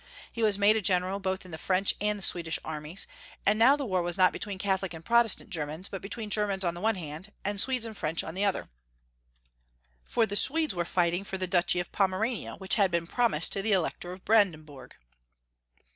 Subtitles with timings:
[0.31, 3.05] He was made a general both in the French and in the Swedish armies,
[3.45, 6.73] and now the war was not between Catholic and Protestant Germans, but between Germans on
[6.73, 8.67] the one hand, and Gwcdes and French on the other;
[10.03, 13.61] for the Swedes were fighting for the duchy of Pomerania, which had been promised to
[13.61, 14.95] the Elector of Brandenburg.